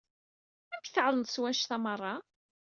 [0.73, 2.15] Amek tɛelmeḍ s wannect-a merra?